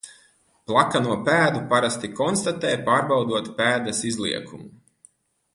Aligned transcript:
Plakano 0.69 1.17
pēdu 1.27 1.61
parasti 1.75 2.11
konstatē 2.21 2.73
pārbaudot 2.89 3.55
pēdas 3.61 4.03
izliekumu. 4.13 4.71